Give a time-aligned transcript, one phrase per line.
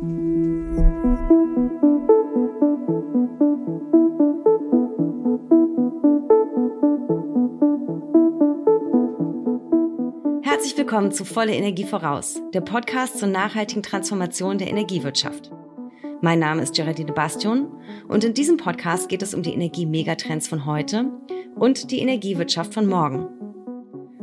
[0.00, 0.14] Herzlich
[10.76, 15.50] willkommen zu Volle Energie voraus, der Podcast zur nachhaltigen Transformation der Energiewirtschaft.
[16.20, 17.66] Mein Name ist Geraldine Bastion
[18.06, 21.10] und in diesem Podcast geht es um die Energie-Megatrends von heute
[21.56, 23.26] und die Energiewirtschaft von morgen.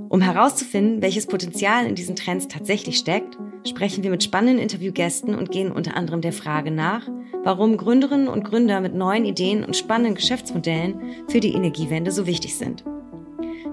[0.07, 3.37] Um herauszufinden, welches Potenzial in diesen Trends tatsächlich steckt,
[3.67, 7.07] sprechen wir mit spannenden Interviewgästen und gehen unter anderem der Frage nach,
[7.43, 12.57] warum Gründerinnen und Gründer mit neuen Ideen und spannenden Geschäftsmodellen für die Energiewende so wichtig
[12.57, 12.83] sind.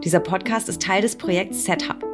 [0.05, 2.05] Dieser Podcast ist Teil des Projekts SetUp,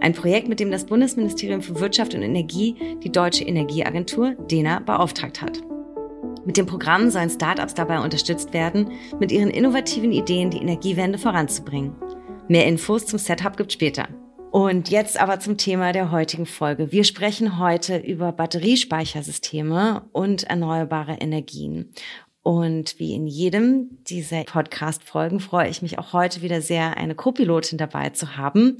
[0.00, 5.40] ein Projekt, mit dem das Bundesministerium für Wirtschaft und Energie die Deutsche Energieagentur DENA beauftragt
[5.40, 5.62] hat.
[6.44, 8.90] Mit dem Programm sollen Startups dabei unterstützt werden,
[9.20, 11.94] mit ihren innovativen Ideen die Energiewende voranzubringen.
[12.48, 14.08] Mehr Infos zum Setup gibt später.
[14.50, 16.90] Und jetzt aber zum Thema der heutigen Folge.
[16.90, 21.92] Wir sprechen heute über Batteriespeichersysteme und erneuerbare Energien.
[22.42, 27.76] Und wie in jedem dieser Podcast-Folgen freue ich mich auch heute wieder sehr, eine Co-Pilotin
[27.76, 28.78] dabei zu haben,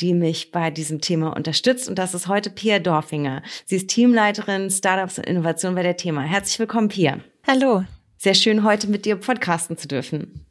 [0.00, 1.88] die mich bei diesem Thema unterstützt.
[1.88, 3.42] Und das ist heute Pia Dorfinger.
[3.64, 6.20] Sie ist Teamleiterin Startups und Innovation bei der Thema.
[6.22, 7.20] Herzlich willkommen, Pia.
[7.46, 7.84] Hallo.
[8.18, 10.44] Sehr schön, heute mit dir podcasten zu dürfen.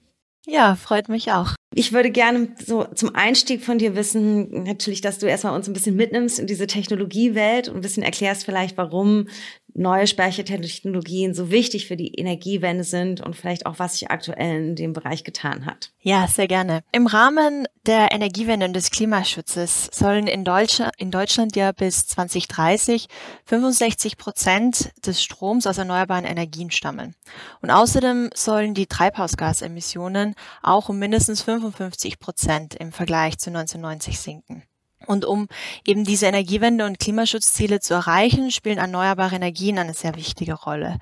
[0.47, 1.54] Ja, freut mich auch.
[1.73, 5.73] Ich würde gerne so zum Einstieg von dir wissen, natürlich, dass du erstmal uns ein
[5.73, 9.27] bisschen mitnimmst in diese Technologiewelt und ein bisschen erklärst vielleicht, warum
[9.75, 14.75] neue Speichertechnologien so wichtig für die Energiewende sind und vielleicht auch, was sich aktuell in
[14.75, 15.91] dem Bereich getan hat.
[15.99, 16.81] Ja, sehr gerne.
[16.91, 23.07] Im Rahmen der Energiewende und des Klimaschutzes sollen in, Deutsch, in Deutschland ja bis 2030
[23.45, 27.13] 65 Prozent des Stroms aus erneuerbaren Energien stammen.
[27.61, 34.63] Und außerdem sollen die Treibhausgasemissionen auch um mindestens 55 Prozent im Vergleich zu 1990 sinken.
[35.05, 35.47] Und um
[35.85, 40.99] eben diese Energiewende und Klimaschutzziele zu erreichen, spielen erneuerbare Energien eine sehr wichtige Rolle.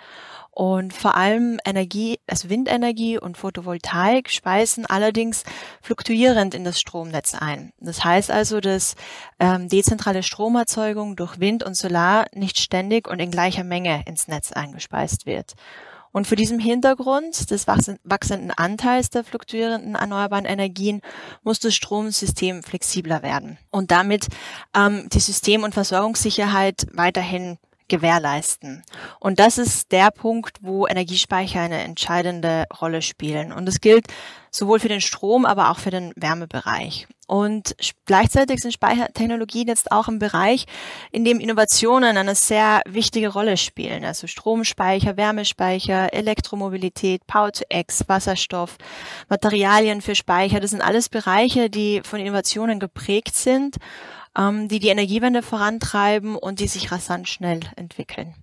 [0.56, 5.44] Und vor allem Energie, also Windenergie und Photovoltaik speisen allerdings
[5.82, 7.74] fluktuierend in das Stromnetz ein.
[7.80, 8.94] Das heißt also, dass
[9.40, 14.52] ähm, dezentrale Stromerzeugung durch Wind und Solar nicht ständig und in gleicher Menge ins Netz
[14.52, 15.56] eingespeist wird.
[16.14, 21.02] Und vor diesem Hintergrund des wachsenden Anteils der fluktuierenden erneuerbaren Energien
[21.44, 24.28] muss das Stromsystem flexibler werden und damit
[24.76, 27.58] ähm, die System- und Versorgungssicherheit weiterhin
[27.88, 28.84] gewährleisten.
[29.20, 33.52] Und das ist der Punkt, wo Energiespeicher eine entscheidende Rolle spielen.
[33.52, 34.08] Und das gilt
[34.52, 37.08] sowohl für den Strom, aber auch für den Wärmebereich.
[37.34, 40.66] Und gleichzeitig sind Speichertechnologien jetzt auch im Bereich,
[41.12, 44.06] in dem Innovationen eine sehr wichtige Rolle spielen.
[44.06, 48.78] Also Stromspeicher, Wärmespeicher, Elektromobilität, Power-to-X, Wasserstoff,
[49.30, 50.60] Materialien für Speicher.
[50.60, 53.78] Das sind alles Bereiche, die von Innovationen geprägt sind
[54.38, 58.36] ähm, die die Energiewende vorantreiben und die sich rasant schnell entwickeln.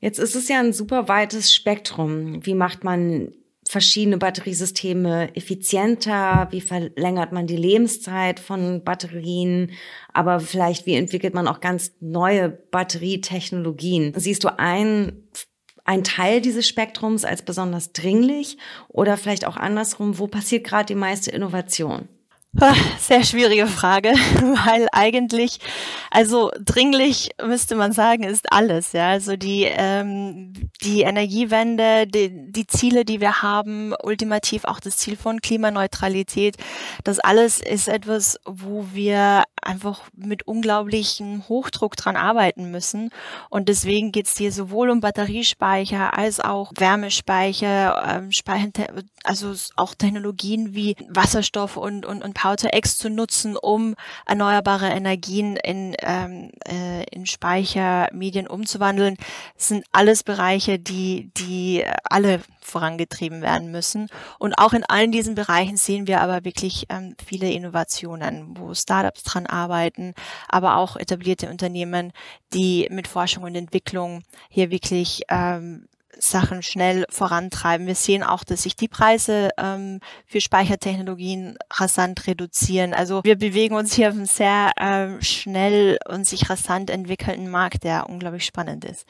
[0.00, 2.44] Jetzt ist es ja ein super weites Spektrum.
[2.44, 3.32] Wie macht man
[3.68, 6.48] verschiedene Batteriesysteme effizienter?
[6.50, 9.72] Wie verlängert man die Lebenszeit von Batterien?
[10.12, 14.12] Aber vielleicht, wie entwickelt man auch ganz neue Batterietechnologien?
[14.16, 15.28] Siehst du einen
[15.84, 18.56] ein Teil dieses Spektrums als besonders dringlich
[18.88, 22.08] oder vielleicht auch andersrum, wo passiert gerade die meiste Innovation?
[22.98, 24.10] Sehr schwierige Frage,
[24.66, 25.58] weil eigentlich,
[26.10, 28.92] also dringlich müsste man sagen, ist alles.
[28.92, 30.52] Ja, also die ähm,
[30.84, 36.56] die Energiewende, die, die Ziele, die wir haben, ultimativ auch das Ziel von Klimaneutralität,
[37.04, 43.10] das alles ist etwas, wo wir einfach mit unglaublichem Hochdruck dran arbeiten müssen.
[43.48, 48.68] Und deswegen geht es hier sowohl um Batteriespeicher als auch Wärmespeicher, ähm, Speicher,
[49.24, 53.94] also auch Technologien wie Wasserstoff und, und, und Power-to-X zu nutzen, um
[54.26, 59.16] erneuerbare Energien in, ähm, äh, in Speichermedien umzuwandeln.
[59.56, 64.08] Sind alles Bereiche, die, die alle vorangetrieben werden müssen.
[64.38, 69.22] Und auch in allen diesen Bereichen sehen wir aber wirklich ähm, viele Innovationen, wo Startups
[69.22, 70.12] dran arbeiten,
[70.46, 72.12] aber auch etablierte Unternehmen,
[72.52, 75.88] die mit Forschung und Entwicklung hier wirklich ähm,
[76.18, 77.86] Sachen schnell vorantreiben.
[77.86, 82.94] Wir sehen auch, dass sich die Preise ähm, für Speichertechnologien rasant reduzieren.
[82.94, 87.84] Also wir bewegen uns hier auf einem sehr ähm, schnell und sich rasant entwickelnden Markt,
[87.84, 89.06] der unglaublich spannend ist.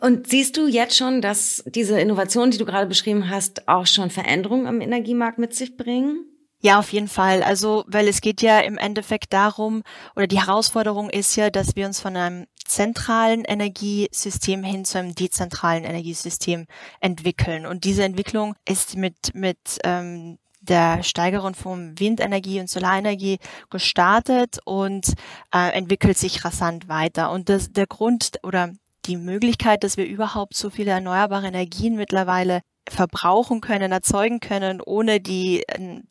[0.00, 4.10] Und siehst du jetzt schon, dass diese Innovationen, die du gerade beschrieben hast, auch schon
[4.10, 6.24] Veränderungen am Energiemarkt mit sich bringen?
[6.60, 7.42] Ja, auf jeden Fall.
[7.42, 9.82] Also, weil es geht ja im Endeffekt darum,
[10.16, 15.14] oder die Herausforderung ist ja, dass wir uns von einem zentralen Energiesystem hin zu einem
[15.14, 16.66] dezentralen Energiesystem
[17.00, 17.66] entwickeln.
[17.66, 23.38] Und diese Entwicklung ist mit, mit ähm, der Steigerung von Windenergie und Solarenergie
[23.70, 25.14] gestartet und
[25.54, 27.30] äh, entwickelt sich rasant weiter.
[27.30, 28.72] Und das, der Grund oder
[29.06, 35.20] die Möglichkeit, dass wir überhaupt so viele erneuerbare Energien mittlerweile verbrauchen können, erzeugen können, ohne
[35.20, 35.64] die,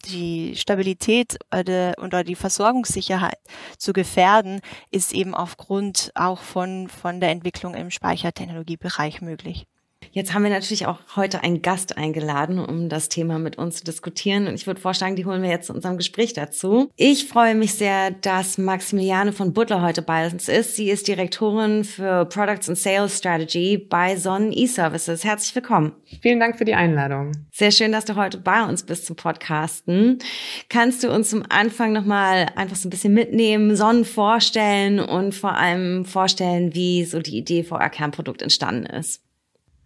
[0.06, 3.40] die Stabilität oder die Versorgungssicherheit
[3.78, 4.62] zu gefährden,
[4.92, 9.68] ist eben aufgrund auch von, von der Entwicklung im Speichertechnologiebereich möglich.
[10.16, 13.84] Jetzt haben wir natürlich auch heute einen Gast eingeladen, um das Thema mit uns zu
[13.84, 14.48] diskutieren.
[14.48, 16.90] Und ich würde vorschlagen, die holen wir jetzt zu unserem Gespräch dazu.
[16.96, 20.78] Ich freue mich sehr, dass Maximiliane von Butler heute bei uns ist.
[20.78, 25.26] Sie ist Direktorin für Products and Sales Strategy bei Sonnen E-Services.
[25.26, 25.92] Herzlich willkommen.
[26.22, 27.34] Vielen Dank für die Einladung.
[27.52, 30.20] Sehr schön, dass du heute bei uns bist zum Podcasten.
[30.70, 35.58] Kannst du uns zum Anfang nochmal einfach so ein bisschen mitnehmen, Sonnen vorstellen und vor
[35.58, 39.25] allem vorstellen, wie so die Idee vor euer Kernprodukt entstanden ist?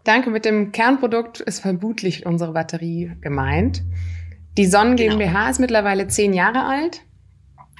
[0.10, 3.84] Danke, mit dem Kernprodukt ist vermutlich unsere Batterie gemeint.
[4.58, 5.20] Die Sonnen genau.
[5.20, 7.02] GmbH ist mittlerweile zehn Jahre alt.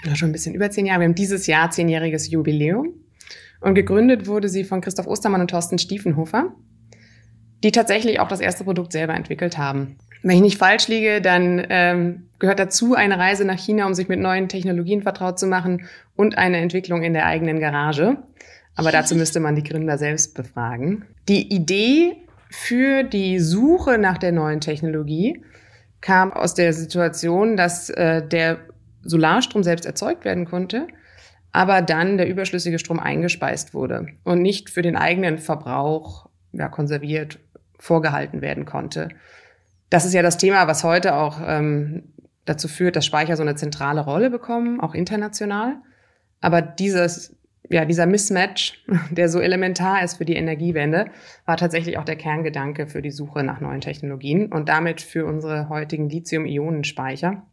[0.06, 1.00] Oder schon ein bisschen über zehn Jahre.
[1.00, 2.94] Wir haben dieses Jahr zehnjähriges Jubiläum.
[3.62, 6.54] Und gegründet wurde sie von Christoph Ostermann und Thorsten Stiefenhofer,
[7.64, 9.98] die tatsächlich auch das erste Produkt selber entwickelt haben.
[10.22, 14.08] Wenn ich nicht falsch liege, dann ähm, gehört dazu eine Reise nach China, um sich
[14.08, 18.18] mit neuen Technologien vertraut zu machen und eine Entwicklung in der eigenen Garage.
[18.80, 21.06] Aber dazu müsste man die Gründer selbst befragen.
[21.28, 22.16] Die Idee
[22.50, 25.44] für die Suche nach der neuen Technologie
[26.02, 28.60] kam aus der Situation, dass äh, der
[29.04, 30.88] Solarstrom selbst erzeugt werden konnte,
[31.52, 37.40] aber dann der überschüssige Strom eingespeist wurde und nicht für den eigenen Verbrauch ja, konserviert
[37.80, 39.10] vorgehalten werden konnte.
[39.90, 42.04] Das ist ja das Thema, was heute auch ähm,
[42.46, 45.78] dazu führt, dass Speicher so eine zentrale Rolle bekommen, auch international.
[46.42, 47.36] Aber dieses
[47.70, 51.06] ja, dieser Mismatch, der so elementar ist für die Energiewende,
[51.46, 55.70] war tatsächlich auch der Kerngedanke für die Suche nach neuen Technologien und damit für unsere
[55.70, 57.44] heutigen Lithium-Ionen-Speicher.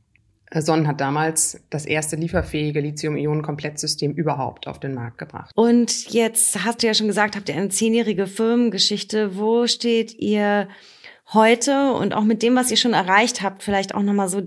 [0.55, 5.51] Sonnen hat damals das erste lieferfähige Lithium-Ionen-Komplettsystem überhaupt auf den Markt gebracht.
[5.57, 9.37] Und jetzt hast du ja schon gesagt, habt ihr eine zehnjährige Firmengeschichte.
[9.37, 10.69] Wo steht ihr
[11.35, 14.43] heute und auch mit dem, was ihr schon erreicht habt, vielleicht auch nochmal so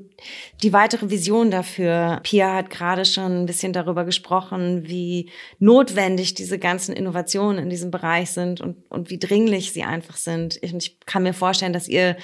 [0.63, 2.21] die weitere Vision dafür.
[2.23, 5.29] Pia hat gerade schon ein bisschen darüber gesprochen, wie
[5.59, 10.57] notwendig diese ganzen Innovationen in diesem Bereich sind und, und wie dringlich sie einfach sind.
[10.61, 12.15] Ich, ich kann mir vorstellen, dass ihr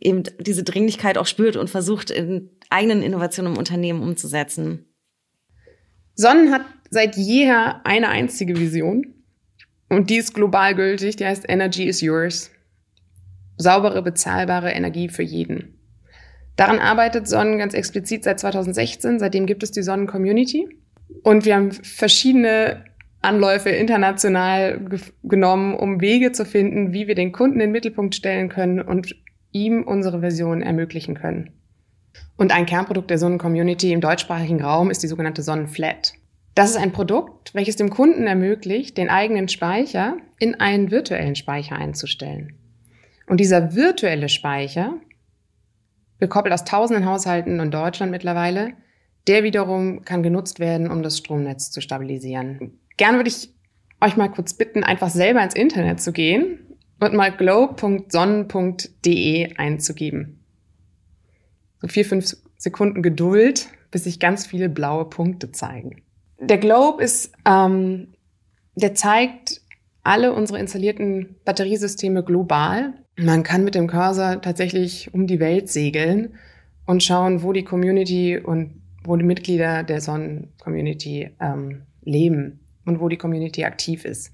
[0.00, 4.86] eben diese Dringlichkeit auch spürt und versucht, in eigenen Innovationen im Unternehmen umzusetzen.
[6.14, 9.14] Sonnen hat seit jeher eine einzige Vision
[9.90, 12.50] und die ist global gültig, die heißt Energy is yours
[13.60, 15.78] saubere, bezahlbare Energie für jeden.
[16.56, 19.18] Daran arbeitet Sonnen ganz explizit seit 2016.
[19.18, 20.68] Seitdem gibt es die Sonnen-Community.
[21.22, 22.84] Und wir haben verschiedene
[23.22, 24.80] Anläufe international
[25.22, 29.14] genommen, um Wege zu finden, wie wir den Kunden in den Mittelpunkt stellen können und
[29.52, 31.50] ihm unsere Version ermöglichen können.
[32.36, 36.14] Und ein Kernprodukt der Sonnen-Community im deutschsprachigen Raum ist die sogenannte Sonnenflat.
[36.54, 41.76] Das ist ein Produkt, welches dem Kunden ermöglicht, den eigenen Speicher in einen virtuellen Speicher
[41.76, 42.59] einzustellen.
[43.30, 44.98] Und dieser virtuelle Speicher,
[46.18, 48.72] gekoppelt aus tausenden Haushalten in Deutschland mittlerweile,
[49.28, 52.80] der wiederum kann genutzt werden, um das Stromnetz zu stabilisieren.
[52.96, 53.54] Gerne würde ich
[54.00, 60.44] euch mal kurz bitten, einfach selber ins Internet zu gehen und mal glow.sonnen.de einzugeben.
[61.80, 66.02] So vier, fünf Sekunden Geduld, bis sich ganz viele blaue Punkte zeigen.
[66.40, 68.08] Der Globe ist, ähm,
[68.74, 69.60] der zeigt
[70.02, 76.34] alle unsere installierten Batteriesysteme global man kann mit dem Cursor tatsächlich um die Welt segeln
[76.86, 83.08] und schauen, wo die Community und wo die Mitglieder der Sonnen-Community ähm, leben und wo
[83.08, 84.30] die Community aktiv ist.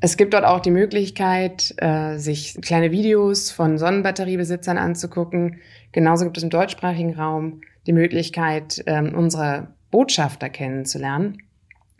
[0.00, 5.60] Es gibt dort auch die Möglichkeit, äh, sich kleine Videos von Sonnenbatteriebesitzern anzugucken.
[5.92, 11.38] Genauso gibt es im deutschsprachigen Raum die Möglichkeit, ähm, unsere Botschafter kennenzulernen.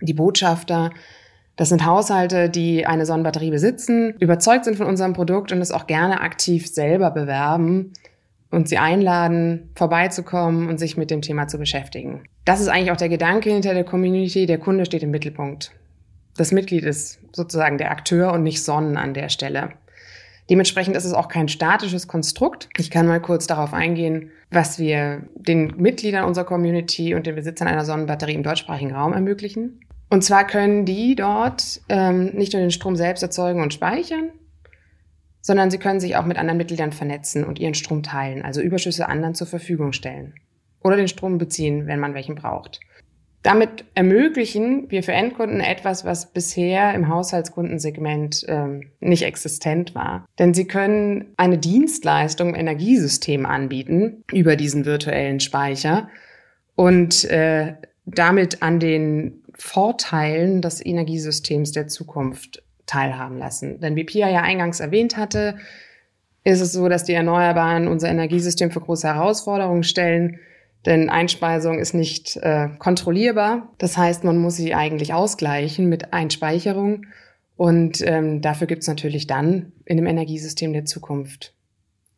[0.00, 0.90] Die Botschafter
[1.56, 5.86] das sind Haushalte, die eine Sonnenbatterie besitzen, überzeugt sind von unserem Produkt und es auch
[5.86, 7.92] gerne aktiv selber bewerben
[8.50, 12.24] und sie einladen, vorbeizukommen und sich mit dem Thema zu beschäftigen.
[12.44, 14.46] Das ist eigentlich auch der Gedanke hinter der Community.
[14.46, 15.72] Der Kunde steht im Mittelpunkt.
[16.36, 19.70] Das Mitglied ist sozusagen der Akteur und nicht Sonnen an der Stelle.
[20.50, 22.68] Dementsprechend ist es auch kein statisches Konstrukt.
[22.76, 27.68] Ich kann mal kurz darauf eingehen, was wir den Mitgliedern unserer Community und den Besitzern
[27.68, 29.80] einer Sonnenbatterie im deutschsprachigen Raum ermöglichen.
[30.08, 34.30] Und zwar können die dort ähm, nicht nur den Strom selbst erzeugen und speichern,
[35.40, 39.08] sondern sie können sich auch mit anderen Mitgliedern vernetzen und ihren Strom teilen, also Überschüsse
[39.08, 40.34] anderen zur Verfügung stellen.
[40.82, 42.80] Oder den Strom beziehen, wenn man welchen braucht.
[43.44, 50.24] Damit ermöglichen wir für Endkunden etwas, was bisher im Haushaltskundensegment ähm, nicht existent war.
[50.38, 56.08] Denn sie können eine Dienstleistung im Energiesystem anbieten über diesen virtuellen Speicher
[56.74, 57.74] und äh,
[58.06, 63.80] damit an den Vorteilen des Energiesystems der Zukunft teilhaben lassen.
[63.80, 65.56] Denn wie Pia ja eingangs erwähnt hatte,
[66.44, 70.38] ist es so, dass die Erneuerbaren unser Energiesystem für große Herausforderungen stellen.
[70.84, 73.72] Denn Einspeisung ist nicht äh, kontrollierbar.
[73.78, 77.06] Das heißt, man muss sie eigentlich ausgleichen mit Einspeicherung.
[77.56, 81.53] Und ähm, dafür gibt es natürlich dann in dem Energiesystem der Zukunft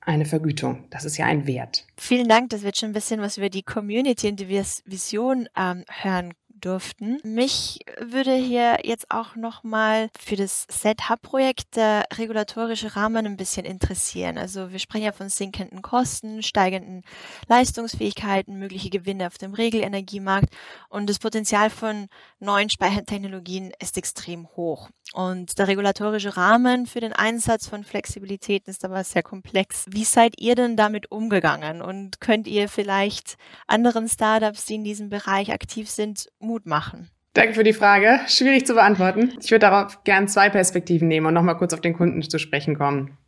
[0.07, 0.85] eine Vergütung.
[0.91, 1.85] Das ist ja ein Wert.
[1.97, 5.49] Vielen Dank, dass wir jetzt schon ein bisschen was über die Community und die Vision
[5.57, 7.19] ähm, hören durften.
[7.23, 14.39] Mich würde hier jetzt auch nochmal für das Set-Hub-Projekt der regulatorische Rahmen ein bisschen interessieren.
[14.39, 17.03] Also wir sprechen ja von sinkenden Kosten, steigenden
[17.49, 20.55] Leistungsfähigkeiten, mögliche Gewinne auf dem Regelenergiemarkt
[20.89, 22.09] und das Potenzial von
[22.39, 24.89] neuen Speichertechnologien ist extrem hoch.
[25.13, 29.87] Und der regulatorische Rahmen für den Einsatz von Flexibilität ist aber sehr komplex.
[29.89, 33.37] Wie seid ihr denn damit umgegangen und könnt ihr vielleicht
[33.67, 37.11] anderen Startups, die in diesem Bereich aktiv sind, Mut machen?
[37.35, 38.21] Danke für die Frage.
[38.29, 39.35] Schwierig zu beantworten.
[39.43, 42.79] Ich würde darauf gern zwei Perspektiven nehmen und nochmal kurz auf den Kunden zu sprechen
[42.79, 43.19] kommen.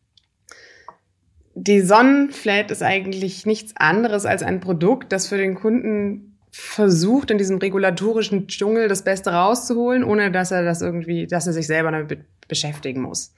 [1.55, 7.39] Die Sonnenflat ist eigentlich nichts anderes als ein Produkt, das für den Kunden versucht, in
[7.39, 11.91] diesem regulatorischen Dschungel das Beste rauszuholen, ohne dass er das irgendwie, dass er sich selber
[11.91, 13.35] damit beschäftigen muss.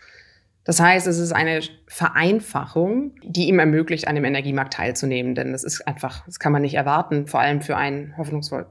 [0.71, 5.35] Das heißt, es ist eine Vereinfachung, die ihm ermöglicht, an dem Energiemarkt teilzunehmen.
[5.35, 8.67] Denn das ist einfach, das kann man nicht erwarten, vor allem für ein hoffnungsvoll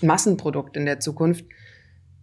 [0.00, 1.44] Massenprodukt in der Zukunft,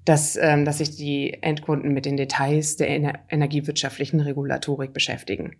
[0.04, 5.58] dass, ähm, dass sich die Endkunden mit den Details der ener energiewirtschaftlichen Regulatorik beschäftigen.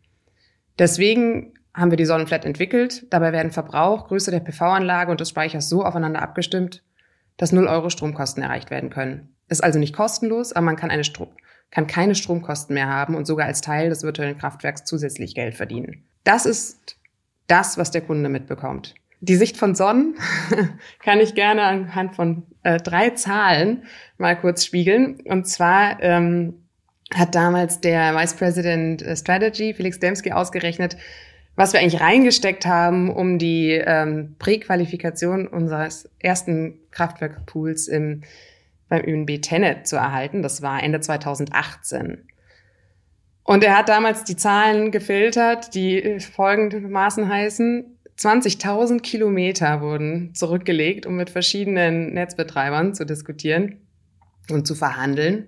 [0.80, 3.06] Deswegen haben wir die Sonnenflat entwickelt.
[3.12, 6.82] Dabei werden Verbrauch, Größe der PV-Anlage und des Speichers so aufeinander abgestimmt,
[7.38, 9.36] dass 0 Euro Stromkosten erreicht werden können.
[9.48, 11.30] Ist also nicht kostenlos, aber man kann eine Strom
[11.72, 16.04] kann keine Stromkosten mehr haben und sogar als Teil des virtuellen Kraftwerks zusätzlich Geld verdienen.
[16.24, 16.98] Das ist
[17.48, 18.96] das, was der Kunde mitbekommt.
[19.22, 20.16] Die Sicht von Sonnen
[21.04, 23.84] kann ich gerne anhand von äh, drei Zahlen
[24.18, 25.22] mal kurz spiegeln.
[25.26, 26.66] Und zwar ähm,
[27.14, 30.98] hat damals der Vice President äh, Strategy, Felix Demski, ausgerechnet,
[31.56, 38.24] was wir eigentlich reingesteckt haben, um die ähm, Präqualifikation unseres ersten Kraftwerkpools im
[38.94, 40.44] beim ÖNB Tenet zu erhalten.
[40.44, 42.28] Das war Ende 2018.
[43.44, 47.98] Und er hat damals die Zahlen gefiltert, die folgendermaßen heißen.
[48.18, 53.82] 20.000 Kilometer wurden zurückgelegt, um mit verschiedenen Netzbetreibern zu diskutieren
[54.52, 55.48] und zu verhandeln.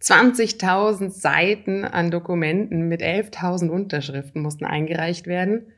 [0.00, 5.72] 20.000 Seiten an Dokumenten mit 11.000 Unterschriften mussten eingereicht werden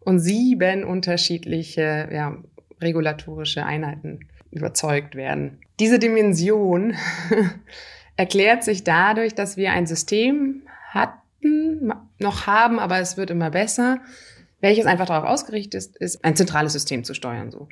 [0.00, 2.36] und sieben unterschiedliche ja,
[2.80, 5.58] regulatorische Einheiten überzeugt werden.
[5.78, 6.94] Diese Dimension
[8.16, 13.98] erklärt sich dadurch, dass wir ein System hatten, noch haben, aber es wird immer besser,
[14.60, 17.50] welches einfach darauf ausgerichtet ist, ist ein zentrales System zu steuern.
[17.50, 17.68] So.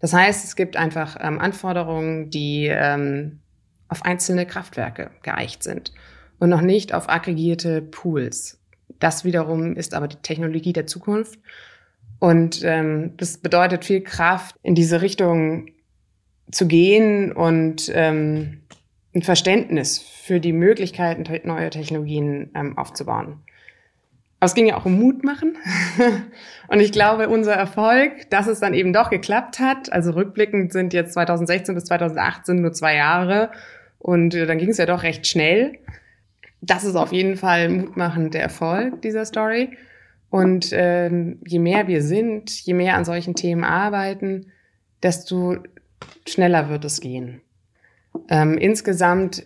[0.00, 3.40] Das heißt, es gibt einfach ähm, Anforderungen, die ähm,
[3.88, 5.92] auf einzelne Kraftwerke geeicht sind
[6.38, 8.60] und noch nicht auf aggregierte Pools.
[9.00, 11.38] Das wiederum ist aber die Technologie der Zukunft.
[12.20, 15.70] Und ähm, das bedeutet viel Kraft in diese Richtung
[16.50, 18.60] zu gehen und ähm,
[19.14, 23.40] ein Verständnis für die Möglichkeiten neuer Technologien ähm, aufzubauen.
[24.40, 25.56] Aber es ging ja auch um Mut machen.
[26.68, 30.92] und ich glaube, unser Erfolg, dass es dann eben doch geklappt hat, also rückblickend sind
[30.92, 33.50] jetzt 2016 bis 2018 nur zwei Jahre
[33.98, 35.78] und äh, dann ging es ja doch recht schnell.
[36.60, 39.76] Das ist auf jeden Fall mutmachend der Erfolg dieser Story.
[40.30, 44.52] Und ähm, je mehr wir sind, je mehr an solchen Themen arbeiten,
[45.02, 45.56] desto
[46.26, 47.40] schneller wird es gehen.
[48.28, 49.44] Ähm, insgesamt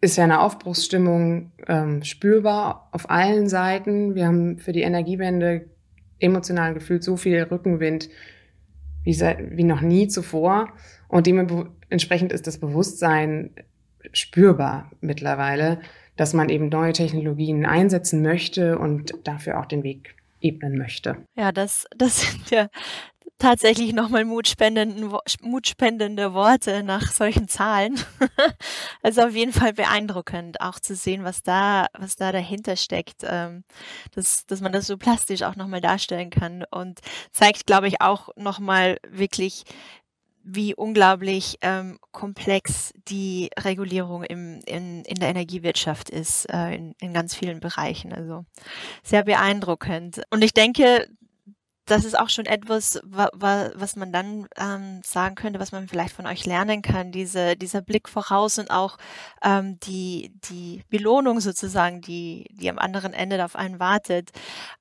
[0.00, 4.14] ist ja eine Aufbruchsstimmung ähm, spürbar auf allen Seiten.
[4.14, 5.68] Wir haben für die Energiewende
[6.18, 8.08] emotional gefühlt so viel Rückenwind
[9.02, 10.68] wie, seit, wie noch nie zuvor.
[11.08, 13.50] Und dementsprechend ist das Bewusstsein
[14.12, 15.80] spürbar mittlerweile,
[16.16, 20.14] dass man eben neue Technologien einsetzen möchte und dafür auch den Weg
[20.46, 21.26] ebnen möchte.
[21.34, 22.68] Ja, das, das sind ja
[23.38, 27.98] tatsächlich nochmal mutspendende Worte nach solchen Zahlen.
[29.02, 33.64] also auf jeden Fall beeindruckend, auch zu sehen, was da, was da dahinter steckt, ähm,
[34.14, 37.00] dass, dass man das so plastisch auch nochmal darstellen kann und
[37.30, 39.64] zeigt, glaube ich, auch nochmal wirklich,
[40.48, 47.12] wie unglaublich ähm, komplex die Regulierung im, in, in der Energiewirtschaft ist, äh, in, in
[47.12, 48.12] ganz vielen Bereichen.
[48.12, 48.44] Also
[49.02, 50.22] sehr beeindruckend.
[50.30, 51.08] Und ich denke,
[51.84, 56.26] das ist auch schon etwas, was man dann ähm, sagen könnte, was man vielleicht von
[56.26, 58.98] euch lernen kann, diese, dieser Blick voraus und auch
[59.42, 64.30] ähm, die, die Belohnung sozusagen, die, die am anderen Ende auf einen wartet.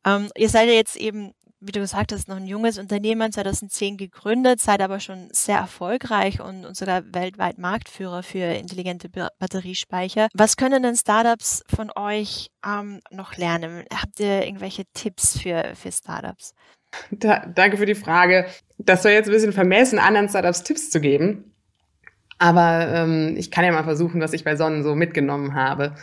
[0.04, 1.34] Ähm, ihr seid ja jetzt eben
[1.66, 6.42] wie du gesagt hast, noch ein junges Unternehmen, 2010 gegründet, seid aber schon sehr erfolgreich
[6.42, 10.28] und, und sogar weltweit Marktführer für intelligente Batteriespeicher.
[10.34, 13.86] Was können denn Startups von euch ähm, noch lernen?
[13.94, 16.54] Habt ihr irgendwelche Tipps für, für Startups?
[17.12, 18.46] Da, danke für die Frage.
[18.78, 21.52] Das soll jetzt ein bisschen vermessen, anderen Startups Tipps zu geben.
[22.38, 25.96] Aber ähm, ich kann ja mal versuchen, was ich bei Sonnen so mitgenommen habe.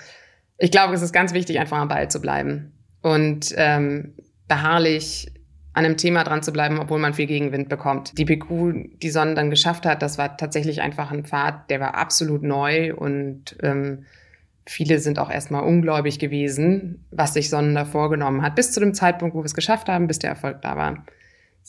[0.59, 4.14] Ich glaube, es ist ganz wichtig, einfach am Ball zu bleiben und ähm,
[4.49, 5.33] beharrlich
[5.75, 8.19] an einem Thema dran zu bleiben, obwohl man viel Gegenwind bekommt.
[8.19, 11.95] Die PQ, die Sonnen dann geschafft hat, das war tatsächlich einfach ein Pfad, der war
[11.95, 14.05] absolut neu und ähm,
[14.67, 18.95] viele sind auch erstmal ungläubig gewesen, was sich Sonnen da vorgenommen hat, bis zu dem
[18.95, 21.05] Zeitpunkt, wo wir es geschafft haben, bis der Erfolg da war.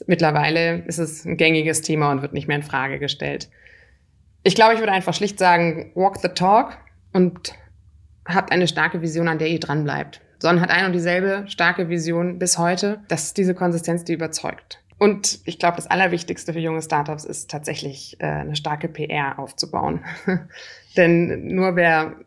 [0.08, 3.50] Mittlerweile ist es ein gängiges Thema und wird nicht mehr in Frage gestellt.
[4.44, 6.78] Ich glaube, ich würde einfach schlicht sagen, walk the talk
[7.14, 7.54] und
[8.28, 10.22] habt eine starke Vision, an der ihr dran bleibt.
[10.44, 13.02] Sonnen hat ein und dieselbe starke Vision bis heute.
[13.08, 14.84] Das ist diese Konsistenz, die überzeugt.
[14.98, 20.04] Und ich glaube, das Allerwichtigste für junge Startups ist tatsächlich äh, eine starke PR aufzubauen.
[20.98, 22.18] Denn nur wer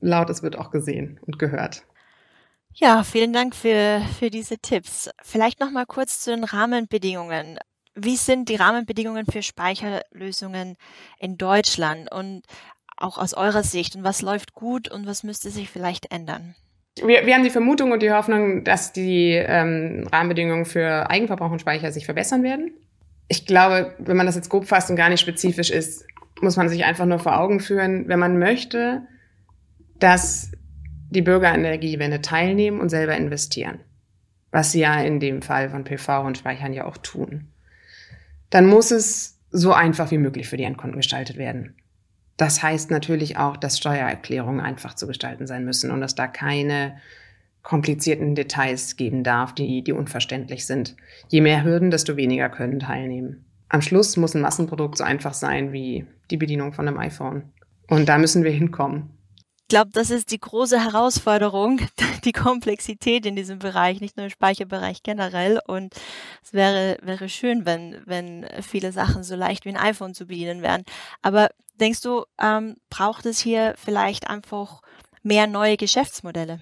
[0.00, 1.84] laut ist, wird auch gesehen und gehört.
[2.74, 5.08] Ja, vielen Dank für, für diese Tipps.
[5.22, 7.56] Vielleicht noch mal kurz zu den Rahmenbedingungen.
[7.94, 10.76] Wie sind die Rahmenbedingungen für Speicherlösungen
[11.20, 12.42] in Deutschland und
[12.96, 13.94] auch aus eurer Sicht?
[13.94, 16.56] Und was läuft gut und was müsste sich vielleicht ändern?
[16.96, 21.60] Wir, wir haben die Vermutung und die Hoffnung, dass die ähm, Rahmenbedingungen für Eigenverbrauch und
[21.60, 22.72] Speicher sich verbessern werden.
[23.28, 26.04] Ich glaube, wenn man das jetzt grob fasst und gar nicht spezifisch ist,
[26.40, 29.02] muss man sich einfach nur vor Augen führen, wenn man möchte,
[29.98, 30.52] dass
[31.10, 33.80] die Bürger an der Energiewende teilnehmen und selber investieren,
[34.50, 37.48] was sie ja in dem Fall von PV und Speichern ja auch tun,
[38.48, 41.74] dann muss es so einfach wie möglich für die Endkunden gestaltet werden.
[42.36, 46.96] Das heißt natürlich auch, dass Steuererklärungen einfach zu gestalten sein müssen und dass da keine
[47.62, 50.96] komplizierten Details geben darf, die, die unverständlich sind.
[51.28, 53.44] Je mehr Hürden, desto weniger können teilnehmen.
[53.68, 57.44] Am Schluss muss ein Massenprodukt so einfach sein wie die Bedienung von einem iPhone.
[57.88, 59.10] Und da müssen wir hinkommen.
[59.70, 61.80] Glaube, das ist die große Herausforderung,
[62.24, 65.60] die Komplexität in diesem Bereich, nicht nur im Speicherbereich generell.
[65.66, 65.94] Und
[66.44, 70.60] es wäre, wäre schön, wenn, wenn viele Sachen so leicht wie ein iPhone zu bedienen
[70.60, 70.84] wären.
[71.22, 71.48] Aber
[71.80, 74.82] Denkst du, ähm, braucht es hier vielleicht einfach
[75.22, 76.60] mehr neue Geschäftsmodelle?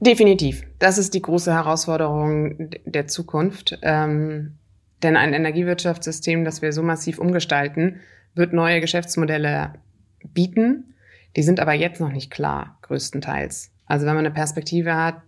[0.00, 0.64] Definitiv.
[0.80, 3.78] Das ist die große Herausforderung der Zukunft.
[3.82, 4.58] Ähm,
[5.02, 8.00] denn ein Energiewirtschaftssystem, das wir so massiv umgestalten,
[8.34, 9.74] wird neue Geschäftsmodelle
[10.24, 10.94] bieten.
[11.36, 13.70] Die sind aber jetzt noch nicht klar, größtenteils.
[13.86, 15.22] Also wenn man eine Perspektive hat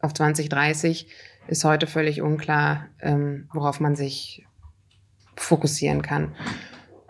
[0.00, 1.08] auf 2030,
[1.48, 4.46] ist heute völlig unklar, ähm, worauf man sich
[5.36, 6.34] fokussieren kann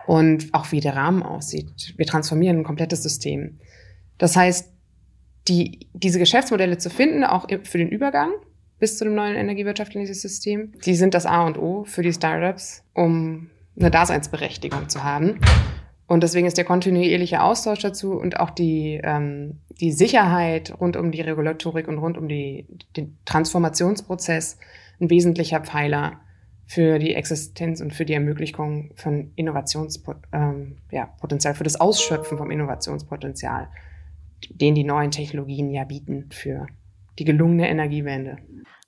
[0.07, 1.95] und auch wie der Rahmen aussieht.
[1.97, 3.59] Wir transformieren ein komplettes System.
[4.17, 4.73] Das heißt,
[5.49, 8.31] die, diese Geschäftsmodelle zu finden, auch für den Übergang
[8.79, 12.85] bis zu dem neuen energiewirtschaftlichen System, die sind das A und O für die Startups,
[12.95, 15.41] um eine Daseinsberechtigung zu haben.
[16.09, 21.13] Und deswegen ist der kontinuierliche Austausch dazu und auch die, ähm, die Sicherheit rund um
[21.13, 22.67] die Regulatorik und rund um die,
[22.97, 24.59] den Transformationsprozess
[25.01, 26.21] ein wesentlicher Pfeiler
[26.67, 31.15] für die Existenz und für die Ermöglichung von Innovationspotenzial, ähm, ja,
[31.55, 33.69] für das Ausschöpfen vom Innovationspotenzial,
[34.49, 36.67] den die neuen Technologien ja bieten für
[37.19, 38.39] die gelungene Energiewende.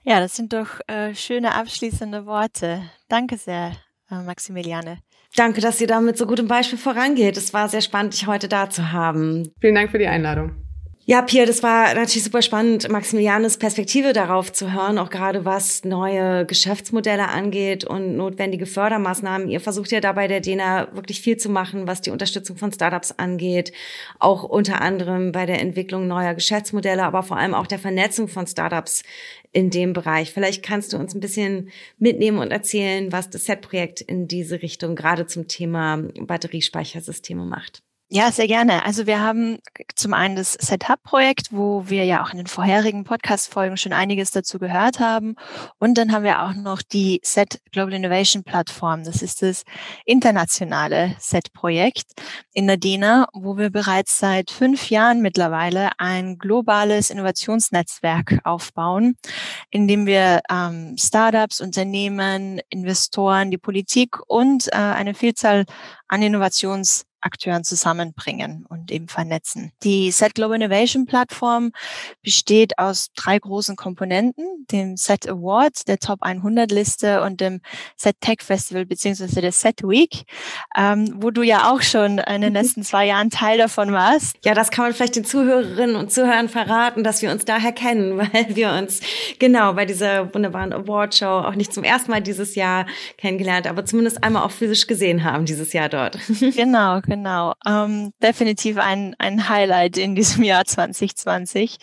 [0.04, 2.82] Ja, das sind doch äh, schöne abschließende Worte.
[3.08, 3.72] Danke sehr,
[4.10, 4.98] Maximiliane.
[5.36, 7.36] Danke, dass ihr da mit so gutem Beispiel vorangeht.
[7.36, 9.52] Es war sehr spannend, dich heute da zu haben.
[9.60, 10.69] Vielen Dank für die Einladung.
[11.10, 15.82] Ja, Pierre, das war natürlich super spannend, Maximilianes Perspektive darauf zu hören, auch gerade was
[15.82, 19.48] neue Geschäftsmodelle angeht und notwendige Fördermaßnahmen.
[19.48, 23.10] Ihr versucht ja dabei der DENA wirklich viel zu machen, was die Unterstützung von Startups
[23.10, 23.72] angeht,
[24.20, 28.46] auch unter anderem bei der Entwicklung neuer Geschäftsmodelle, aber vor allem auch der Vernetzung von
[28.46, 29.02] Startups
[29.50, 30.32] in dem Bereich.
[30.32, 34.94] Vielleicht kannst du uns ein bisschen mitnehmen und erzählen, was das SET-Projekt in diese Richtung
[34.94, 37.82] gerade zum Thema Batteriespeichersysteme macht.
[38.12, 38.84] Ja, sehr gerne.
[38.84, 39.58] Also wir haben
[39.94, 44.58] zum einen das Setup-Projekt, wo wir ja auch in den vorherigen Podcast-Folgen schon einiges dazu
[44.58, 45.36] gehört haben.
[45.78, 49.04] Und dann haben wir auch noch die Set Global Innovation Plattform.
[49.04, 49.62] Das ist das
[50.04, 52.06] internationale Set-Projekt
[52.52, 59.18] in der DENA, wo wir bereits seit fünf Jahren mittlerweile ein globales Innovationsnetzwerk aufbauen,
[59.70, 65.64] in dem wir ähm, Startups, Unternehmen, Investoren, die Politik und äh, eine Vielzahl
[66.08, 69.72] an Innovations Akteuren zusammenbringen und eben vernetzen.
[69.82, 71.72] Die Set Global Innovation Plattform
[72.22, 77.60] besteht aus drei großen Komponenten, dem Set Award, der Top 100 Liste und dem
[77.96, 80.24] Set Tech Festival beziehungsweise der Set Week,
[80.76, 84.36] ähm, wo du ja auch schon in den letzten zwei Jahren Teil davon warst.
[84.44, 88.18] Ja, das kann man vielleicht den Zuhörerinnen und Zuhörern verraten, dass wir uns daher kennen,
[88.18, 89.00] weil wir uns
[89.38, 93.84] genau bei dieser wunderbaren Award Show auch nicht zum ersten Mal dieses Jahr kennengelernt, aber
[93.84, 96.18] zumindest einmal auch physisch gesehen haben dieses Jahr dort.
[96.60, 97.54] Genau, genau.
[97.66, 101.78] Ähm, definitiv ein, ein Highlight in diesem Jahr 2020.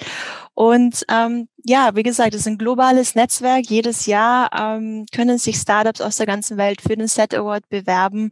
[0.54, 3.70] Und ähm, ja, wie gesagt, es ist ein globales Netzwerk.
[3.70, 8.32] Jedes Jahr ähm, können sich Startups aus der ganzen Welt für den Set Award bewerben.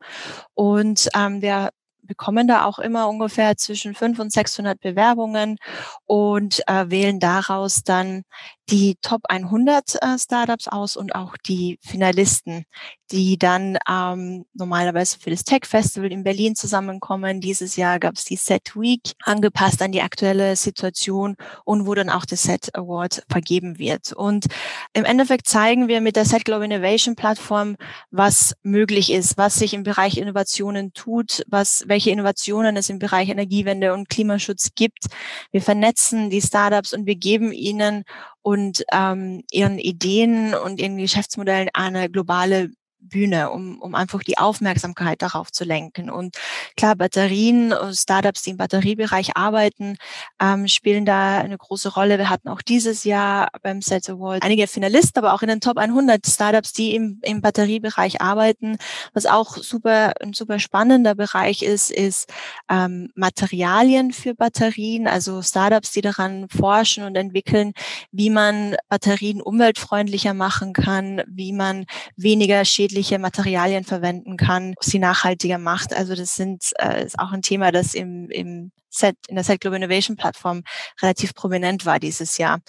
[0.54, 1.70] Und ähm, wir
[2.06, 5.58] bekommen da auch immer ungefähr zwischen 500 und 600 Bewerbungen
[6.06, 8.24] und äh, wählen daraus dann
[8.70, 12.66] die Top 100 äh, Startups aus und auch die Finalisten,
[13.12, 17.42] die dann ähm, normalerweise für das Tech Festival in Berlin zusammenkommen.
[17.42, 22.10] Dieses Jahr gab es die Set Week, angepasst an die aktuelle Situation und wo dann
[22.10, 24.14] auch der Set Award vergeben wird.
[24.14, 24.48] Und
[24.94, 27.76] im Endeffekt zeigen wir mit der Set Global Innovation Plattform,
[28.10, 33.30] was möglich ist, was sich im Bereich Innovationen tut, was, welche Innovationen es im Bereich
[33.30, 35.06] Energiewende und Klimaschutz gibt.
[35.52, 38.04] Wir vernetzen die Startups und wir geben ihnen
[38.42, 42.72] und ähm, ihren Ideen und ihren Geschäftsmodellen eine globale
[43.10, 46.10] Bühne, um, um einfach die Aufmerksamkeit darauf zu lenken.
[46.10, 46.38] Und
[46.76, 49.98] klar, Batterien, äh, Startups, die im Batteriebereich arbeiten,
[50.42, 52.18] ähm, spielen da eine große Rolle.
[52.18, 55.78] Wir hatten auch dieses Jahr beim Sales Award einige Finalisten, aber auch in den Top
[55.78, 58.78] 100 Startups, die im, im Batteriebereich arbeiten.
[59.14, 62.32] Was auch super, ein super spannender Bereich ist, ist
[62.70, 67.74] ähm, Materialien für Batterien, also Startups, die daran forschen und entwickeln,
[68.12, 71.86] wie man Batterien umweltfreundlicher machen kann, wie man
[72.18, 75.94] weniger schädliche unterschiedliche Materialien verwenden kann, sie nachhaltiger macht.
[75.94, 79.60] Also das sind äh, ist auch ein Thema, das im, im Set, in der Set
[79.60, 80.64] Global Innovation Plattform
[81.02, 82.60] relativ prominent war dieses Jahr.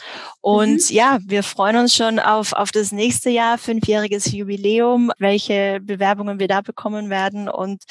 [0.40, 0.96] Und mhm.
[0.96, 6.48] ja, wir freuen uns schon auf, auf das nächste Jahr, fünfjähriges Jubiläum, welche Bewerbungen wir
[6.48, 7.84] da bekommen werden und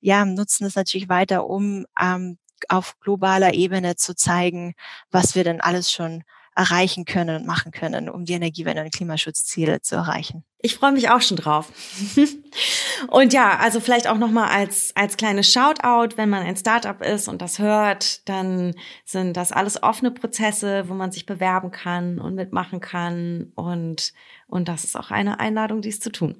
[0.00, 4.74] ja, nutzen es natürlich weiter, um ähm, auf globaler Ebene zu zeigen,
[5.10, 6.24] was wir denn alles schon
[6.56, 10.44] erreichen können und machen können, um die Energiewende und Klimaschutzziele zu erreichen.
[10.58, 11.70] Ich freue mich auch schon drauf.
[13.08, 17.28] und ja, also vielleicht auch nochmal als, als kleines Shoutout, wenn man ein Startup ist
[17.28, 22.34] und das hört, dann sind das alles offene Prozesse, wo man sich bewerben kann und
[22.34, 23.52] mitmachen kann.
[23.56, 24.12] Und,
[24.46, 26.36] und das ist auch eine Einladung, dies zu tun.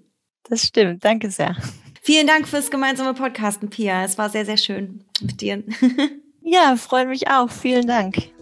[0.48, 1.04] Das stimmt.
[1.04, 1.56] Danke sehr.
[2.02, 4.04] Vielen Dank fürs gemeinsame Podcasten, Pia.
[4.04, 5.64] Es war sehr, sehr schön mit dir.
[6.42, 7.50] ja, freue mich auch.
[7.50, 8.33] Vielen Dank.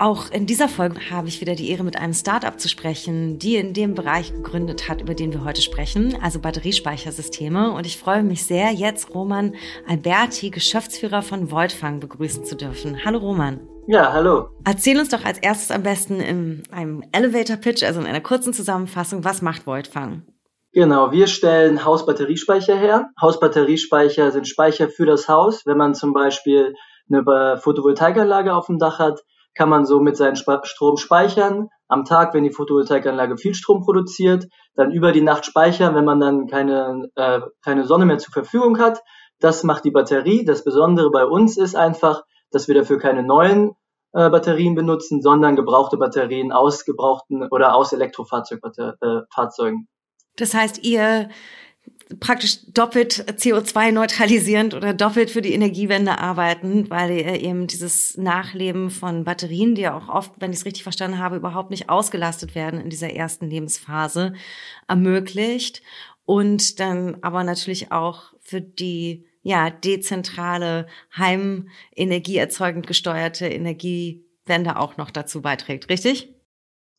[0.00, 3.56] Auch in dieser Folge habe ich wieder die Ehre, mit einem Startup zu sprechen, die
[3.56, 7.72] in dem Bereich gegründet hat, über den wir heute sprechen, also Batteriespeichersysteme.
[7.72, 9.54] Und ich freue mich sehr, jetzt Roman
[9.86, 13.04] Alberti, Geschäftsführer von Voltfang, begrüßen zu dürfen.
[13.04, 13.60] Hallo Roman.
[13.88, 14.48] Ja, hallo.
[14.64, 18.54] Erzähl uns doch als erstes am besten in einem Elevator Pitch, also in einer kurzen
[18.54, 20.22] Zusammenfassung, was macht Voltfang?
[20.72, 23.10] Genau, wir stellen Hausbatteriespeicher her.
[23.20, 25.66] Hausbatteriespeicher sind Speicher für das Haus.
[25.66, 26.74] Wenn man zum Beispiel
[27.12, 29.20] eine Photovoltaikanlage auf dem Dach hat,
[29.60, 31.68] kann man somit seinen Strom speichern.
[31.86, 36.18] Am Tag, wenn die Photovoltaikanlage viel Strom produziert, dann über die Nacht speichern, wenn man
[36.18, 39.02] dann keine, äh, keine Sonne mehr zur Verfügung hat.
[39.38, 40.46] Das macht die Batterie.
[40.46, 43.72] Das Besondere bei uns ist einfach, dass wir dafür keine neuen
[44.14, 48.78] äh, Batterien benutzen, sondern gebrauchte Batterien aus gebrauchten oder aus Elektrofahrzeugen.
[49.02, 49.86] Äh,
[50.36, 51.28] das heißt, ihr
[52.18, 59.24] praktisch doppelt CO2 neutralisierend oder doppelt für die Energiewende arbeiten, weil eben dieses Nachleben von
[59.24, 62.80] Batterien, die ja auch oft, wenn ich es richtig verstanden habe, überhaupt nicht ausgelastet werden
[62.80, 64.32] in dieser ersten Lebensphase,
[64.88, 65.82] ermöglicht
[66.24, 75.42] und dann aber natürlich auch für die ja dezentrale heimenergieerzeugend gesteuerte Energiewende auch noch dazu
[75.42, 76.34] beiträgt, richtig?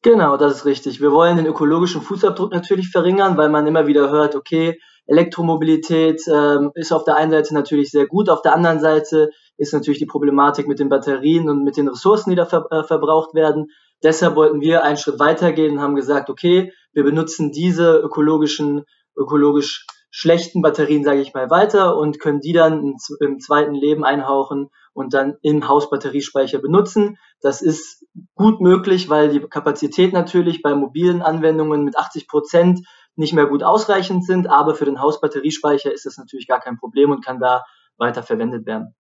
[0.04, 1.00] Genau, das ist richtig.
[1.00, 6.72] Wir wollen den ökologischen Fußabdruck natürlich verringern, weil man immer wieder hört, okay, Elektromobilität ähm,
[6.76, 10.06] ist auf der einen Seite natürlich sehr gut, auf der anderen Seite ist natürlich die
[10.06, 13.68] Problematik mit den Batterien und mit den Ressourcen, die da ver äh, verbraucht werden.
[14.04, 18.84] Deshalb wollten wir einen Schritt weitergehen und haben gesagt, okay, wir benutzen diese ökologischen,
[19.16, 24.70] ökologisch schlechten Batterien, sage ich mal, weiter und können die dann im zweiten Leben einhauchen
[24.94, 27.18] und dann im Hausbatteriespeicher benutzen.
[27.40, 32.82] Das ist gut möglich, weil die Kapazität natürlich bei mobilen Anwendungen mit 80 Prozent
[33.15, 37.12] nicht mehr gut ausreichend sind, aber für den Hausbatteriespeicher ist das natürlich gar kein Problem
[37.12, 37.63] und kann da
[37.97, 38.95] weiter verwendet werden.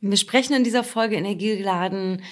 [0.00, 2.22] Wir sprechen in dieser Folge energiegeladen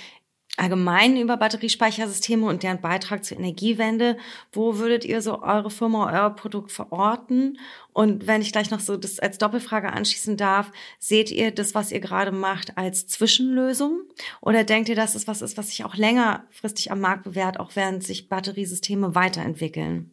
[0.57, 4.17] allgemein über Batteriespeichersysteme und deren Beitrag zur Energiewende.
[4.53, 7.59] Wo würdet ihr so eure Firma, euer Produkt verorten?
[7.93, 11.91] Und wenn ich gleich noch so das als Doppelfrage anschließen darf, seht ihr das, was
[11.91, 14.03] ihr gerade macht, als Zwischenlösung?
[14.41, 17.75] Oder denkt ihr, dass es was ist, was sich auch längerfristig am Markt bewährt, auch
[17.75, 20.13] während sich Batteriesysteme weiterentwickeln?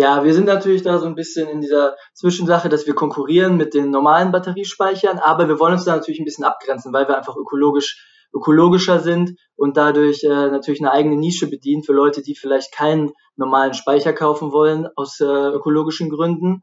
[0.00, 3.74] Ja, wir sind natürlich da so ein bisschen in dieser Zwischensache, dass wir konkurrieren mit
[3.74, 7.36] den normalen Batteriespeichern, aber wir wollen uns da natürlich ein bisschen abgrenzen, weil wir einfach
[7.36, 12.72] ökologisch ökologischer sind und dadurch äh, natürlich eine eigene Nische bedienen für Leute, die vielleicht
[12.72, 16.62] keinen normalen Speicher kaufen wollen aus äh, ökologischen Gründen.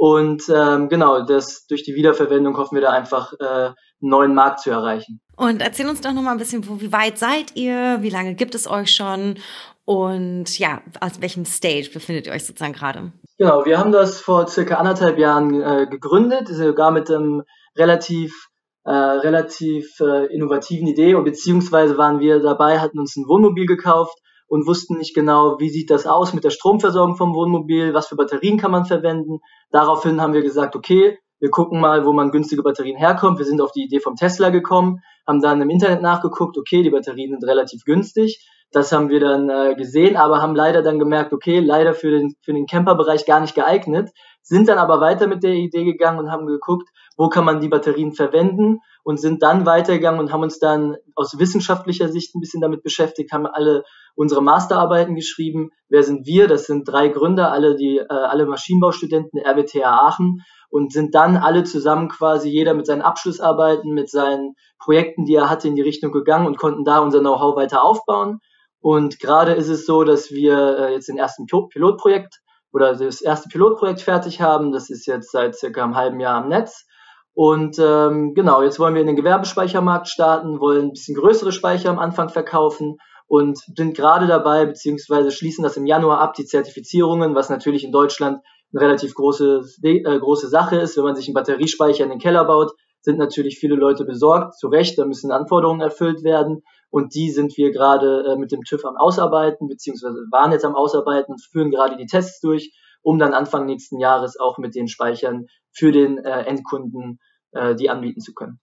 [0.00, 4.60] Und ähm, genau, das durch die Wiederverwendung hoffen wir da einfach äh, einen neuen Markt
[4.60, 5.20] zu erreichen.
[5.36, 7.98] Und erzähl uns doch noch mal ein bisschen, wo, wie weit seid ihr?
[8.00, 9.36] Wie lange gibt es euch schon?
[9.84, 13.12] Und ja, aus welchem Stage befindet ihr euch sozusagen gerade?
[13.36, 17.42] Genau, wir haben das vor circa anderthalb Jahren äh, gegründet, sogar mit einem
[17.76, 18.48] relativ
[18.84, 24.16] äh, relativ äh, innovativen Idee und beziehungsweise waren wir dabei, hatten uns ein Wohnmobil gekauft
[24.50, 28.16] und wussten nicht genau, wie sieht das aus mit der Stromversorgung vom Wohnmobil, was für
[28.16, 29.38] Batterien kann man verwenden.
[29.70, 33.38] Daraufhin haben wir gesagt, okay, wir gucken mal, wo man günstige Batterien herkommt.
[33.38, 36.90] Wir sind auf die Idee vom Tesla gekommen, haben dann im Internet nachgeguckt, okay, die
[36.90, 38.44] Batterien sind relativ günstig.
[38.72, 42.34] Das haben wir dann äh, gesehen, aber haben leider dann gemerkt, okay, leider für den,
[42.42, 44.10] für den Camperbereich gar nicht geeignet,
[44.42, 47.68] sind dann aber weiter mit der Idee gegangen und haben geguckt, wo kann man die
[47.68, 52.60] Batterien verwenden und sind dann weitergegangen und haben uns dann aus wissenschaftlicher Sicht ein bisschen
[52.60, 53.84] damit beschäftigt, haben alle
[54.20, 55.70] unsere Masterarbeiten geschrieben.
[55.88, 56.46] Wer sind wir?
[56.46, 61.38] Das sind drei Gründer, alle die äh, alle Maschinenbaustudenten der RWTH Aachen und sind dann
[61.38, 65.80] alle zusammen quasi jeder mit seinen Abschlussarbeiten, mit seinen Projekten, die er hatte, in die
[65.80, 68.40] Richtung gegangen und konnten da unser Know-how weiter aufbauen.
[68.82, 72.40] Und gerade ist es so, dass wir äh, jetzt den ersten Pilotprojekt
[72.74, 74.70] oder das erste Pilotprojekt fertig haben.
[74.70, 76.86] Das ist jetzt seit circa einem halben Jahr am Netz.
[77.32, 81.88] Und ähm, genau, jetzt wollen wir in den Gewerbespeichermarkt starten, wollen ein bisschen größere Speicher
[81.88, 82.98] am Anfang verkaufen
[83.30, 87.92] und sind gerade dabei, beziehungsweise schließen das im Januar ab, die Zertifizierungen, was natürlich in
[87.92, 88.40] Deutschland
[88.72, 90.96] eine relativ große, äh, große Sache ist.
[90.96, 94.66] Wenn man sich einen Batteriespeicher in den Keller baut, sind natürlich viele Leute besorgt, zu
[94.66, 96.64] Recht, da müssen Anforderungen erfüllt werden.
[96.90, 100.74] Und die sind wir gerade äh, mit dem TÜV am Ausarbeiten, beziehungsweise waren jetzt am
[100.74, 105.46] Ausarbeiten führen gerade die Tests durch, um dann Anfang nächsten Jahres auch mit den Speichern
[105.70, 107.20] für den äh, Endkunden
[107.52, 108.58] äh, die anbieten zu können.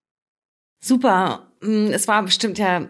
[0.82, 1.54] Super.
[1.62, 2.90] Mm, es war bestimmt ja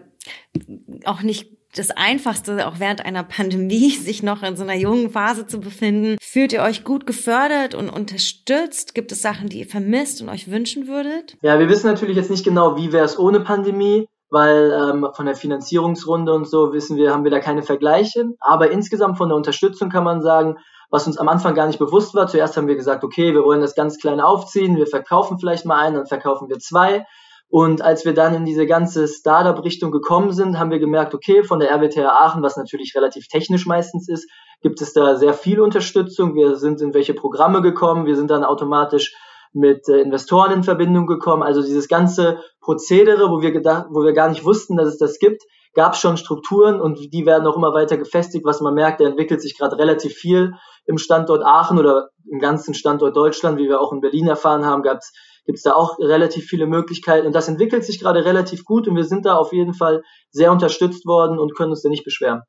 [1.04, 5.46] auch nicht das Einfachste, auch während einer Pandemie, sich noch in so einer jungen Phase
[5.46, 6.16] zu befinden.
[6.20, 8.94] Fühlt ihr euch gut gefördert und unterstützt?
[8.94, 11.36] Gibt es Sachen, die ihr vermisst und euch wünschen würdet?
[11.42, 15.26] Ja, wir wissen natürlich jetzt nicht genau, wie wäre es ohne Pandemie, weil ähm, von
[15.26, 18.26] der Finanzierungsrunde und so wissen wir, haben wir da keine Vergleiche.
[18.40, 20.56] Aber insgesamt von der Unterstützung kann man sagen,
[20.90, 22.28] was uns am Anfang gar nicht bewusst war.
[22.28, 25.78] Zuerst haben wir gesagt, okay, wir wollen das ganz klein aufziehen, wir verkaufen vielleicht mal
[25.78, 27.06] einen, dann verkaufen wir zwei.
[27.50, 31.60] Und als wir dann in diese ganze Startup-Richtung gekommen sind, haben wir gemerkt, okay, von
[31.60, 34.28] der RWTH Aachen, was natürlich relativ technisch meistens ist,
[34.60, 36.34] gibt es da sehr viel Unterstützung.
[36.34, 39.14] Wir sind in welche Programme gekommen, wir sind dann automatisch
[39.54, 41.42] mit äh, Investoren in Verbindung gekommen.
[41.42, 45.18] Also dieses ganze Prozedere, wo wir gedacht, wo wir gar nicht wussten, dass es das
[45.18, 45.42] gibt,
[45.74, 49.06] gab es schon Strukturen und die werden auch immer weiter gefestigt, was man merkt, da
[49.06, 53.80] entwickelt sich gerade relativ viel im Standort Aachen oder im ganzen Standort Deutschland, wie wir
[53.80, 55.12] auch in Berlin erfahren haben, gab's
[55.48, 57.26] gibt es da auch relativ viele Möglichkeiten.
[57.26, 60.52] Und das entwickelt sich gerade relativ gut und wir sind da auf jeden Fall sehr
[60.52, 62.42] unterstützt worden und können uns da nicht beschweren.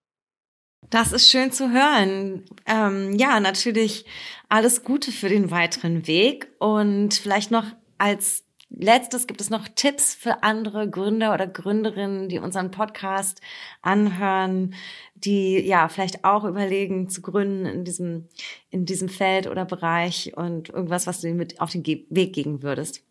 [0.90, 2.44] Das ist schön zu hören.
[2.66, 4.06] Ähm, ja, natürlich
[4.50, 7.64] alles Gute für den weiteren Weg und vielleicht noch
[7.98, 13.42] als letztes gibt es noch Tipps für andere Gründer oder Gründerinnen, die unseren Podcast
[13.82, 14.76] anhören,
[15.16, 18.30] die ja vielleicht auch überlegen zu gründen in diesem,
[18.70, 22.64] in diesem Feld oder Bereich und irgendwas, was du ihnen mit auf den Weg geben
[22.64, 23.04] würdest?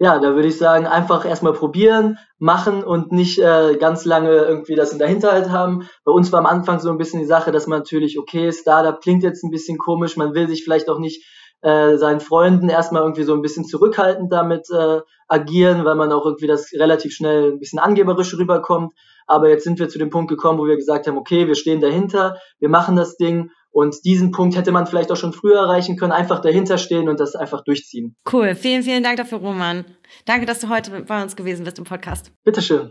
[0.00, 4.76] Ja, da würde ich sagen, einfach erstmal probieren, machen und nicht äh, ganz lange irgendwie
[4.76, 5.88] das in der Hinterhalt haben.
[6.04, 9.00] Bei uns war am Anfang so ein bisschen die Sache, dass man natürlich, okay, Startup
[9.00, 11.24] klingt jetzt ein bisschen komisch, man will sich vielleicht auch nicht
[11.62, 16.24] äh, seinen Freunden erstmal irgendwie so ein bisschen zurückhaltend damit äh, agieren, weil man auch
[16.24, 18.92] irgendwie das relativ schnell ein bisschen angeberisch rüberkommt.
[19.26, 21.80] Aber jetzt sind wir zu dem Punkt gekommen, wo wir gesagt haben, okay, wir stehen
[21.80, 25.96] dahinter, wir machen das Ding und diesen Punkt hätte man vielleicht auch schon früher erreichen
[25.96, 28.16] können, einfach dahinter stehen und das einfach durchziehen.
[28.32, 29.84] Cool, vielen, vielen Dank dafür, Roman.
[30.24, 32.32] Danke, dass du heute bei uns gewesen bist im Podcast.
[32.44, 32.90] Bitteschön.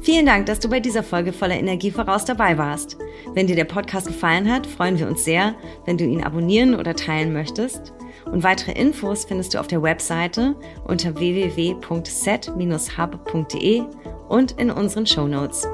[0.00, 2.96] Vielen Dank, dass du bei dieser Folge voller Energie voraus dabei warst.
[3.32, 5.54] Wenn dir der Podcast gefallen hat, freuen wir uns sehr,
[5.86, 7.94] wenn du ihn abonnieren oder teilen möchtest.
[8.26, 13.82] Und weitere Infos findest du auf der Webseite unter www.set-hub.de
[14.28, 15.66] und in unseren Show Notes.